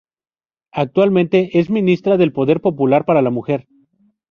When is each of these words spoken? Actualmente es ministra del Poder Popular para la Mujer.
Actualmente 0.71 1.59
es 1.59 1.69
ministra 1.69 2.17
del 2.17 2.33
Poder 2.33 2.59
Popular 2.59 3.05
para 3.05 3.21
la 3.21 3.29
Mujer. 3.29 3.67